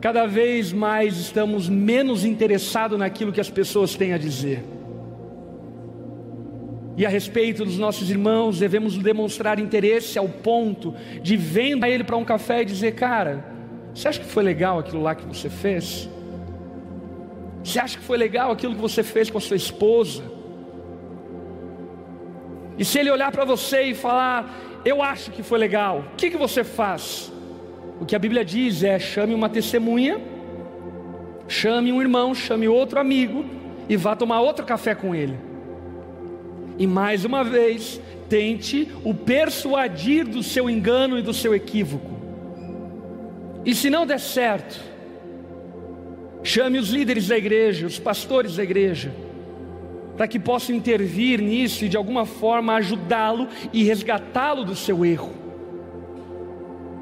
[0.00, 4.62] Cada vez mais estamos menos interessados naquilo que as pessoas têm a dizer.
[6.96, 12.16] E a respeito dos nossos irmãos, devemos demonstrar interesse ao ponto de vendo ele para
[12.16, 13.44] um café e dizer: Cara,
[13.94, 16.08] você acha que foi legal aquilo lá que você fez?
[17.62, 20.22] Você acha que foi legal aquilo que você fez com a sua esposa?
[22.78, 26.30] E se ele olhar para você e falar, eu acho que foi legal, o que,
[26.30, 27.32] que você faz?
[28.00, 30.20] O que a Bíblia diz é: chame uma testemunha,
[31.48, 33.44] chame um irmão, chame outro amigo
[33.88, 35.36] e vá tomar outro café com ele.
[36.78, 42.16] E mais uma vez, tente o persuadir do seu engano e do seu equívoco.
[43.64, 44.80] E se não der certo,
[46.42, 49.12] chame os líderes da igreja, os pastores da igreja,
[50.16, 55.32] para que possam intervir nisso e de alguma forma ajudá-lo e resgatá-lo do seu erro.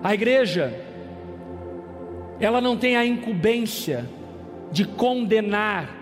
[0.02, 0.78] A igreja,
[2.38, 4.08] ela não tem a incumbência
[4.70, 5.96] de condenar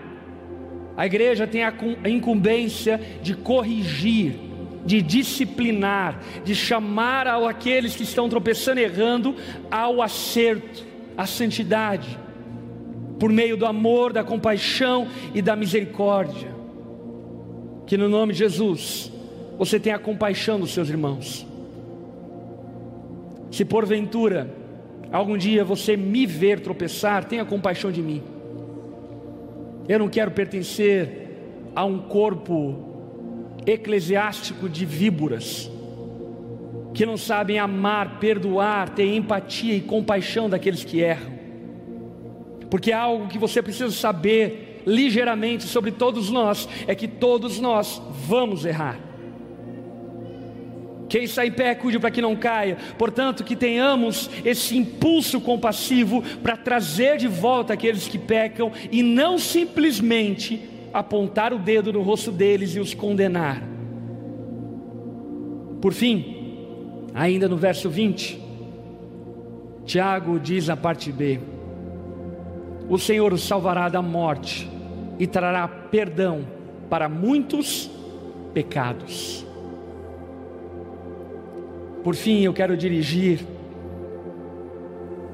[0.96, 1.72] a igreja tem a
[2.08, 4.38] incumbência de corrigir,
[4.84, 9.34] de disciplinar, de chamar aqueles que estão tropeçando errando
[9.70, 10.84] ao acerto,
[11.16, 12.18] à santidade,
[13.24, 16.54] por meio do amor, da compaixão e da misericórdia.
[17.86, 19.10] Que no nome de Jesus
[19.56, 21.46] você tenha compaixão dos seus irmãos.
[23.50, 24.54] Se porventura
[25.10, 28.22] algum dia você me ver tropeçar, tenha compaixão de mim.
[29.88, 32.76] Eu não quero pertencer a um corpo
[33.64, 35.70] eclesiástico de víboras
[36.92, 41.43] que não sabem amar, perdoar, ter empatia e compaixão daqueles que erram.
[42.74, 48.02] Porque é algo que você precisa saber ligeiramente sobre todos nós é que todos nós
[48.26, 48.98] vamos errar.
[51.08, 52.76] Quem está em pé, cuide para que não caia.
[52.98, 59.38] Portanto, que tenhamos esse impulso compassivo para trazer de volta aqueles que pecam e não
[59.38, 60.60] simplesmente
[60.92, 63.62] apontar o dedo no rosto deles e os condenar.
[65.80, 68.42] Por fim, ainda no verso 20,
[69.84, 71.53] Tiago diz na parte B:
[72.88, 74.70] O Senhor os salvará da morte
[75.18, 76.46] e trará perdão
[76.90, 77.90] para muitos
[78.52, 79.44] pecados.
[82.02, 83.46] Por fim, eu quero dirigir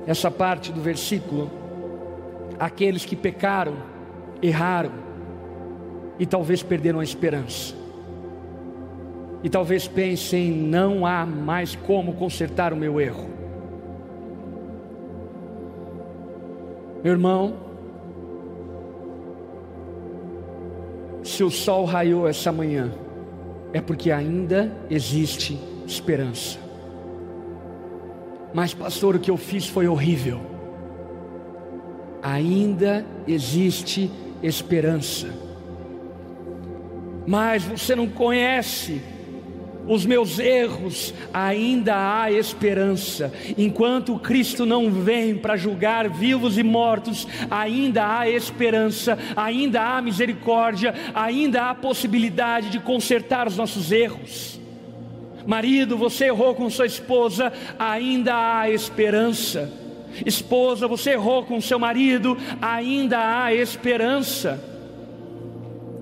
[0.06, 1.50] essa parte do versículo
[2.58, 3.74] àqueles que pecaram,
[4.40, 4.92] erraram
[6.18, 7.74] e talvez perderam a esperança.
[9.42, 13.39] E talvez pensem: não há mais como consertar o meu erro.
[17.02, 17.54] Meu irmão,
[21.22, 22.92] se o sol raiou essa manhã,
[23.72, 26.58] é porque ainda existe esperança.
[28.52, 30.40] Mas, pastor, o que eu fiz foi horrível.
[32.22, 34.10] Ainda existe
[34.42, 35.28] esperança.
[37.26, 39.00] Mas você não conhece
[39.90, 43.32] os meus erros, ainda há esperança.
[43.58, 50.94] Enquanto Cristo não vem para julgar vivos e mortos, ainda há esperança, ainda há misericórdia,
[51.12, 54.60] ainda há possibilidade de consertar os nossos erros.
[55.44, 59.72] Marido, você errou com sua esposa, ainda há esperança.
[60.24, 64.69] Esposa, você errou com seu marido, ainda há esperança.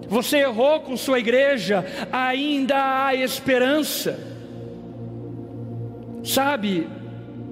[0.09, 4.19] Você errou com sua igreja, ainda há esperança.
[6.25, 6.89] Sabe,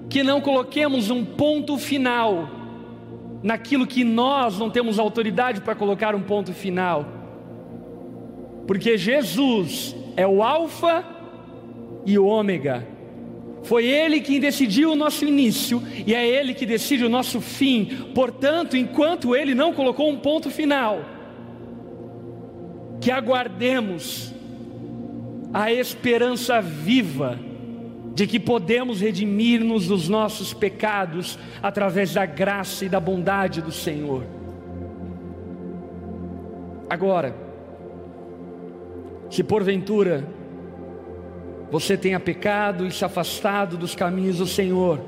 [0.09, 2.49] que não coloquemos um ponto final
[3.43, 7.07] naquilo que nós não temos autoridade para colocar um ponto final,
[8.67, 11.05] porque Jesus é o Alfa
[12.05, 12.87] e o ômega.
[13.63, 17.85] Foi Ele quem decidiu o nosso início e é Ele que decide o nosso fim.
[18.15, 21.01] Portanto, enquanto Ele não colocou um ponto final,
[23.01, 24.33] que aguardemos
[25.53, 27.39] a esperança viva
[28.15, 34.25] de que podemos redimir-nos dos nossos pecados através da graça e da bondade do Senhor.
[36.89, 37.35] Agora,
[39.29, 40.27] se porventura
[41.71, 45.01] você tenha pecado e se afastado dos caminhos do Senhor.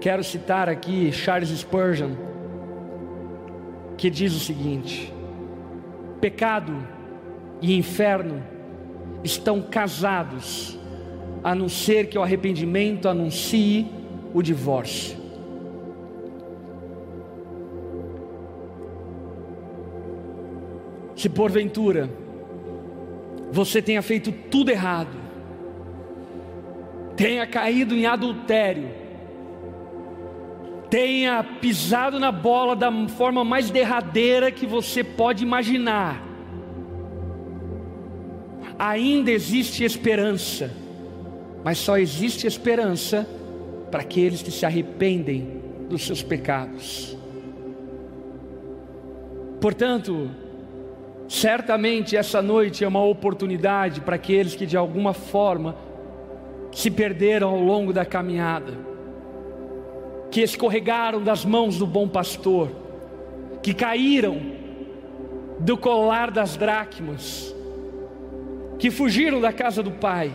[0.00, 2.12] Quero citar aqui Charles Spurgeon,
[3.96, 5.12] que diz o seguinte:
[6.20, 6.76] pecado
[7.60, 8.42] e inferno
[9.24, 10.78] estão casados,
[11.42, 13.86] a não ser que o arrependimento anuncie
[14.32, 15.20] o divórcio.
[21.20, 22.08] se porventura
[23.52, 25.14] você tenha feito tudo errado,
[27.14, 28.88] tenha caído em adultério,
[30.90, 36.20] tenha pisado na bola da forma mais derradeira que você pode imaginar,
[38.76, 40.70] ainda existe esperança,
[41.62, 43.26] mas só existe esperança
[43.90, 47.16] para aqueles que se arrependem dos seus pecados.
[49.60, 50.30] Portanto,
[51.28, 55.76] certamente essa noite é uma oportunidade para aqueles que de alguma forma
[56.72, 58.89] se perderam ao longo da caminhada,
[60.30, 62.70] que escorregaram das mãos do bom pastor,
[63.62, 64.40] que caíram
[65.58, 67.54] do colar das dracmas,
[68.78, 70.32] que fugiram da casa do Pai.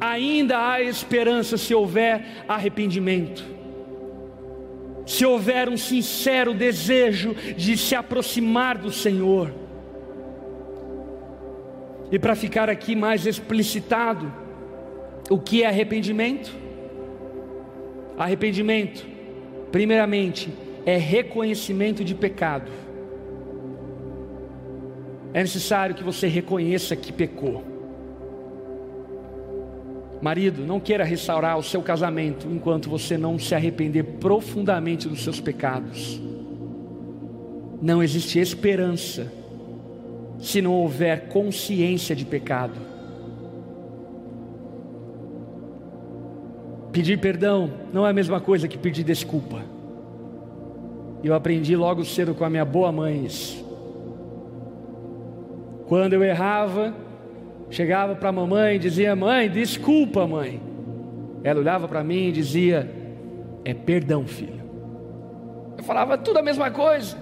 [0.00, 3.54] Ainda há esperança se houver arrependimento
[5.06, 9.52] se houver um sincero desejo de se aproximar do Senhor.
[12.10, 14.32] E para ficar aqui mais explicitado,
[15.28, 16.63] o que é arrependimento?
[18.16, 19.06] Arrependimento,
[19.72, 20.48] primeiramente,
[20.86, 22.70] é reconhecimento de pecado.
[25.32, 27.64] É necessário que você reconheça que pecou.
[30.22, 35.40] Marido, não queira restaurar o seu casamento enquanto você não se arrepender profundamente dos seus
[35.40, 36.20] pecados.
[37.82, 39.30] Não existe esperança
[40.38, 42.93] se não houver consciência de pecado.
[46.94, 49.60] Pedir perdão não é a mesma coisa que pedir desculpa.
[51.22, 53.62] Eu aprendi logo cedo com a minha boa mãe isso.
[55.86, 56.94] Quando eu errava,
[57.74, 60.60] Chegava para a mamãe e dizia: Mãe, desculpa, mãe.
[61.42, 62.88] Ela olhava para mim e dizia:
[63.64, 64.62] É perdão, filho.
[65.76, 67.16] Eu falava tudo a mesma coisa.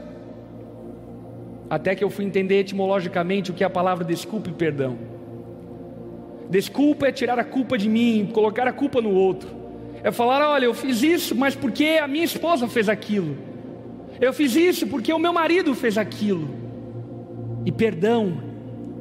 [1.70, 4.98] Até que eu fui entender etimologicamente o que é a palavra desculpa e perdão.
[6.50, 9.61] Desculpa é tirar a culpa de mim, colocar a culpa no outro.
[10.02, 13.36] É falar: olha, eu fiz isso, mas porque a minha esposa fez aquilo.
[14.20, 16.48] Eu fiz isso porque o meu marido fez aquilo.
[17.64, 18.42] E perdão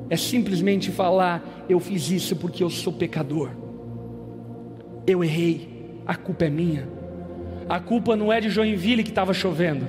[0.10, 3.50] é simplesmente falar: eu fiz isso porque eu sou pecador.
[5.08, 6.88] Eu errei, a culpa é minha.
[7.68, 9.88] A culpa não é de Joinville que estava chovendo.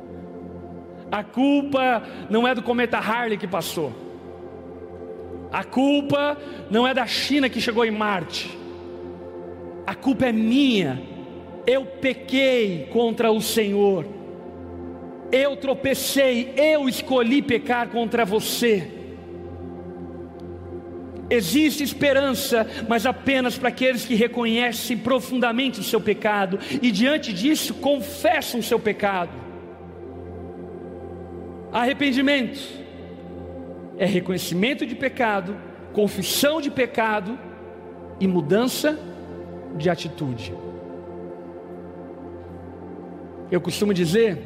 [1.10, 3.92] a culpa não é do cometa Harley que passou.
[5.52, 6.38] A culpa
[6.70, 8.59] não é da China que chegou em Marte.
[9.90, 11.02] A culpa é minha.
[11.66, 14.06] Eu pequei contra o Senhor.
[15.32, 18.88] Eu tropecei, eu escolhi pecar contra você.
[21.28, 27.74] Existe esperança, mas apenas para aqueles que reconhecem profundamente o seu pecado e diante disso
[27.74, 29.32] confessam o seu pecado.
[31.72, 32.60] Arrependimento
[33.98, 35.56] é reconhecimento de pecado,
[35.92, 37.36] confissão de pecado
[38.20, 39.09] e mudança
[39.76, 40.54] de atitude.
[43.50, 44.38] Eu costumo dizer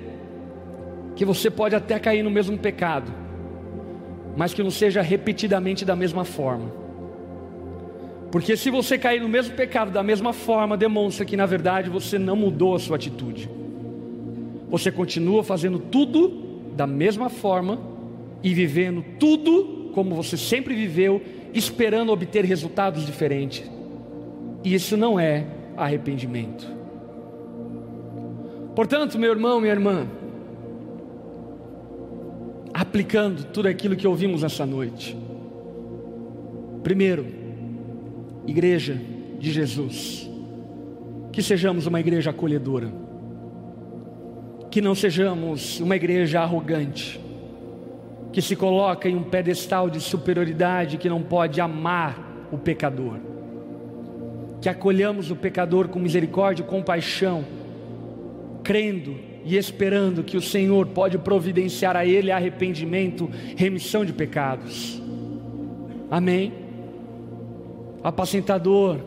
[1.14, 3.12] que você pode até cair no mesmo pecado,
[4.36, 6.72] mas que não seja repetidamente da mesma forma.
[8.30, 12.18] Porque se você cair no mesmo pecado da mesma forma, demonstra que na verdade você
[12.18, 13.48] não mudou a sua atitude.
[14.68, 17.78] Você continua fazendo tudo da mesma forma
[18.42, 21.22] e vivendo tudo como você sempre viveu,
[21.54, 23.70] esperando obter resultados diferentes.
[24.64, 25.44] E isso não é
[25.76, 26.66] arrependimento.
[28.74, 30.08] Portanto, meu irmão, minha irmã,
[32.72, 35.16] aplicando tudo aquilo que ouvimos essa noite.
[36.82, 37.26] Primeiro,
[38.46, 39.00] igreja
[39.38, 40.28] de Jesus,
[41.30, 42.92] que sejamos uma igreja acolhedora,
[44.70, 47.20] que não sejamos uma igreja arrogante,
[48.32, 53.18] que se coloca em um pedestal de superioridade que não pode amar o pecador,
[54.64, 57.44] que acolhamos o pecador com misericórdia e compaixão,
[58.62, 65.02] crendo e esperando que o Senhor pode providenciar a ele arrependimento, remissão de pecados.
[66.10, 66.50] Amém.
[68.02, 69.00] Apacentador,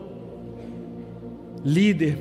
[1.64, 2.16] líder.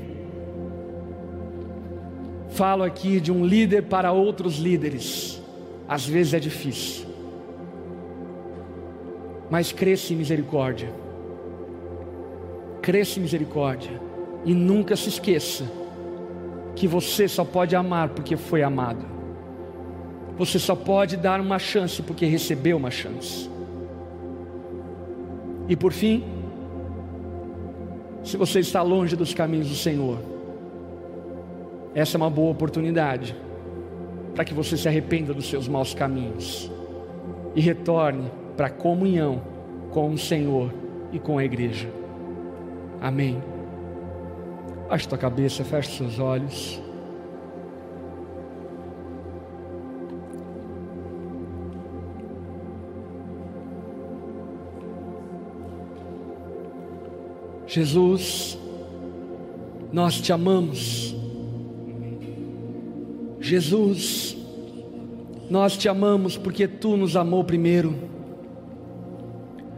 [2.49, 5.39] Falo aqui de um líder para outros líderes.
[5.87, 7.05] Às vezes é difícil.
[9.47, 10.91] Mas cresça em misericórdia.
[12.87, 13.99] Cresça em misericórdia.
[14.45, 15.65] E nunca se esqueça
[16.73, 19.05] que você só pode amar porque foi amado.
[20.37, 23.49] Você só pode dar uma chance porque recebeu uma chance.
[25.67, 26.23] E por fim,
[28.23, 30.19] se você está longe dos caminhos do Senhor,
[31.93, 33.35] essa é uma boa oportunidade
[34.33, 36.71] para que você se arrependa dos seus maus caminhos
[37.53, 39.41] e retorne para a comunhão
[39.91, 40.73] com o Senhor
[41.11, 41.96] e com a igreja.
[43.01, 43.41] Amém.
[44.89, 46.81] Baixe tua cabeça, feche seus olhos.
[57.67, 58.57] Jesus,
[59.91, 61.15] nós te amamos.
[63.41, 64.37] Jesus,
[65.49, 67.95] nós te amamos porque tu nos amou primeiro.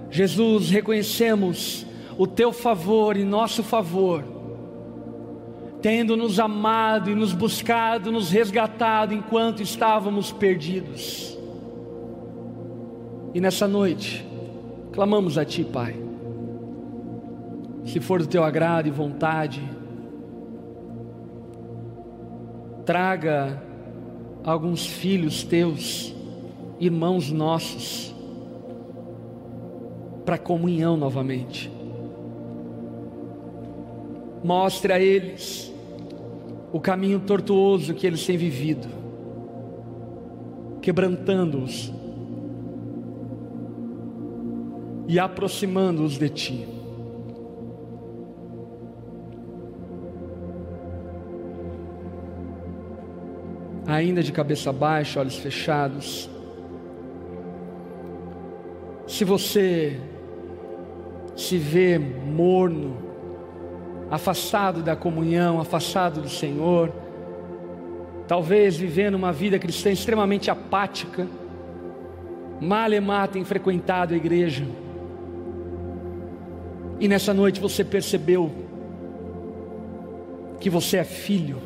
[0.10, 1.86] Jesus, reconhecemos
[2.20, 4.26] o teu favor e nosso favor,
[5.82, 11.40] tendo nos amado e nos buscado, nos resgatado enquanto estávamos perdidos.
[13.34, 14.28] E nessa noite,
[14.92, 15.96] clamamos a Ti, Pai.
[17.86, 19.64] Se for do Teu agrado e vontade,
[22.86, 23.64] traga
[24.44, 26.14] alguns filhos Teus,
[26.82, 28.14] irmãos nossos,
[30.26, 31.79] para comunhão novamente.
[34.44, 35.74] Mostre a eles
[36.72, 38.88] o caminho tortuoso que eles têm vivido,
[40.82, 41.92] quebrantando-os
[45.08, 46.68] e aproximando-os de Ti.
[53.88, 56.30] Ainda de cabeça baixa, olhos fechados.
[59.08, 60.00] Se você
[61.36, 63.09] se vê morno,
[64.10, 66.92] afastado da comunhão, afastado do Senhor,
[68.28, 71.28] talvez vivendo uma vida cristã extremamente apática,
[72.60, 74.66] malemar tem frequentado a igreja,
[77.00, 78.52] e nessa noite você percebeu
[80.60, 81.58] que você é filho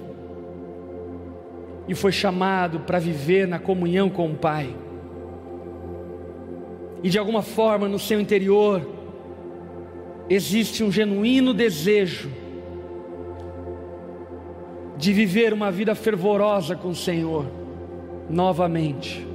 [1.88, 4.74] e foi chamado para viver na comunhão com o Pai.
[7.02, 8.88] E de alguma forma no seu interior
[10.30, 12.30] existe um genuíno desejo
[14.98, 17.46] de viver uma vida fervorosa com o Senhor
[18.30, 19.28] novamente.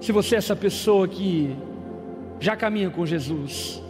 [0.00, 1.56] Se você é essa pessoa que
[2.38, 3.82] já caminha com Jesus,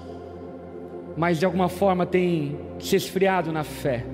[1.17, 4.05] mas de alguma forma tem se esfriado na fé,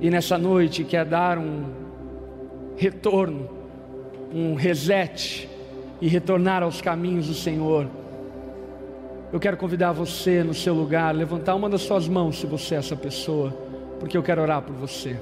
[0.00, 1.64] e nessa noite quer dar um
[2.76, 3.48] retorno,
[4.32, 5.48] um reset
[6.00, 7.88] e retornar aos caminhos do Senhor,
[9.30, 12.78] eu quero convidar você no seu lugar, levantar uma das suas mãos se você é
[12.78, 13.50] essa pessoa,
[14.00, 15.18] porque eu quero orar por você.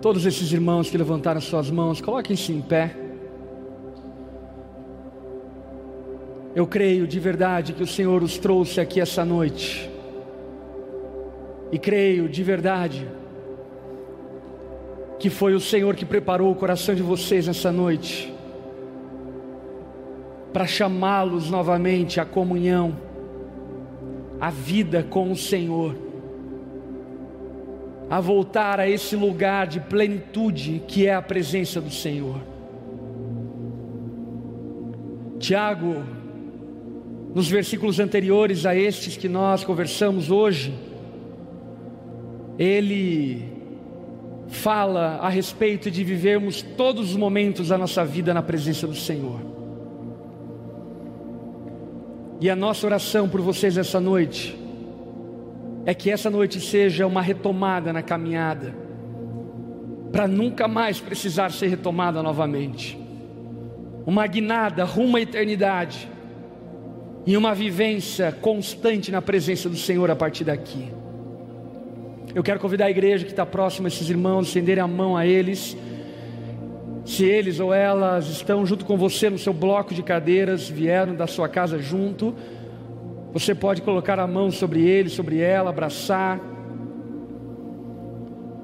[0.00, 2.96] Todos esses irmãos que levantaram suas mãos, coloquem-se em pé.
[6.54, 9.90] Eu creio de verdade que o Senhor os trouxe aqui essa noite.
[11.70, 13.08] E creio de verdade
[15.22, 18.34] que foi o Senhor que preparou o coração de vocês nessa noite
[20.52, 22.96] para chamá-los novamente à comunhão,
[24.40, 25.94] à vida com o Senhor,
[28.10, 32.40] a voltar a esse lugar de plenitude que é a presença do Senhor.
[35.38, 36.02] Tiago,
[37.32, 40.74] nos versículos anteriores a estes que nós conversamos hoje,
[42.58, 43.61] ele
[44.52, 49.40] fala a respeito de vivermos todos os momentos da nossa vida na presença do Senhor.
[52.38, 54.58] E a nossa oração por vocês essa noite
[55.86, 58.74] é que essa noite seja uma retomada na caminhada,
[60.12, 62.98] para nunca mais precisar ser retomada novamente.
[64.04, 66.08] Uma guinada rumo à eternidade
[67.24, 71.01] e uma vivência constante na presença do Senhor a partir daqui.
[72.34, 75.76] Eu quero convidar a igreja que está próxima, esses irmãos, estenderem a mão a eles.
[77.04, 81.26] Se eles ou elas estão junto com você no seu bloco de cadeiras, vieram da
[81.26, 82.34] sua casa junto,
[83.32, 86.40] você pode colocar a mão sobre ele, sobre ela, abraçar.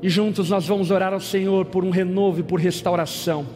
[0.00, 3.46] E juntos nós vamos orar ao Senhor por um renovo e por restauração.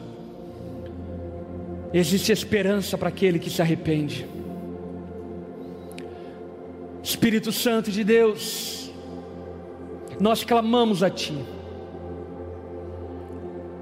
[1.94, 4.26] Existe esperança para aquele que se arrepende.
[7.02, 8.81] Espírito Santo de Deus,
[10.20, 11.36] nós clamamos a Ti.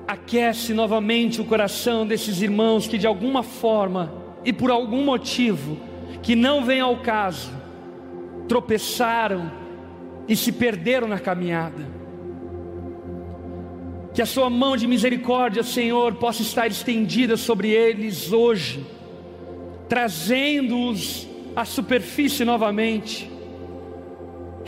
[0.06, 4.12] Aquece novamente o coração desses irmãos que de alguma forma
[4.44, 5.76] e por algum motivo
[6.22, 7.50] que não vem ao caso,
[8.48, 9.50] tropeçaram
[10.26, 11.86] e se perderam na caminhada.
[14.12, 18.84] Que a Sua mão de misericórdia, Senhor, possa estar estendida sobre eles hoje,
[19.88, 23.30] trazendo-os à superfície novamente,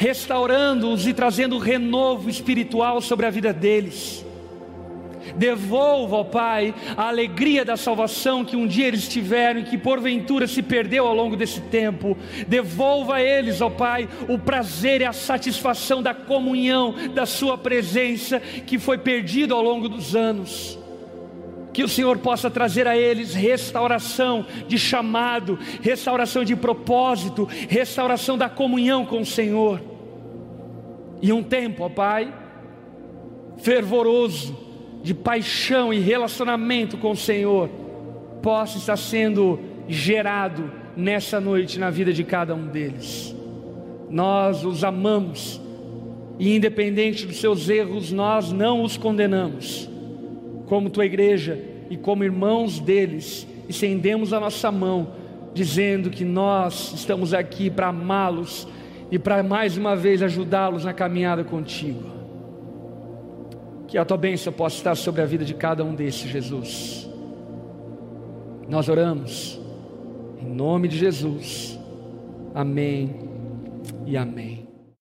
[0.02, 4.26] restaurando-os e trazendo renovo espiritual sobre a vida deles.
[5.36, 10.48] Devolva, ó Pai, a alegria da salvação que um dia eles tiveram e que porventura
[10.48, 12.18] se perdeu ao longo desse tempo.
[12.48, 18.40] Devolva a eles, ó Pai, o prazer e a satisfação da comunhão, da Sua presença
[18.40, 20.76] que foi perdido ao longo dos anos.
[21.72, 28.48] Que o Senhor possa trazer a eles restauração de chamado, restauração de propósito, restauração da
[28.48, 29.91] comunhão com o Senhor.
[31.22, 32.34] E um tempo, ó Pai,
[33.58, 34.56] fervoroso,
[35.04, 37.70] de paixão e relacionamento com o Senhor,
[38.42, 39.58] possa estar sendo
[39.88, 43.34] gerado nessa noite na vida de cada um deles.
[44.10, 45.60] Nós os amamos
[46.38, 49.88] e, independente dos seus erros, nós não os condenamos.
[50.66, 51.58] Como tua igreja
[51.88, 55.14] e como irmãos deles, estendemos a nossa mão,
[55.54, 58.66] dizendo que nós estamos aqui para amá-los
[59.12, 62.02] e para mais uma vez ajudá-los na caminhada contigo.
[63.86, 67.06] Que a tua bênção possa estar sobre a vida de cada um desses, Jesus.
[68.66, 69.60] Nós oramos,
[70.40, 71.78] em nome de Jesus.
[72.54, 73.14] Amém
[74.06, 74.61] e amém.